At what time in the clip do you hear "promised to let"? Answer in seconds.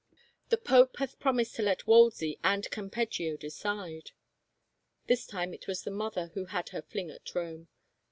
1.19-1.85